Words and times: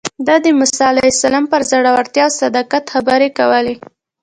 ده 0.27 0.35
د 0.45 0.45
موسی 0.59 0.81
علیه 0.91 1.09
السلام 1.15 1.45
پر 1.51 1.61
زړورتیا 1.71 2.25
او 2.29 2.35
صداقت 2.41 2.83
خبرې 2.93 3.29
کولې. 3.37 3.75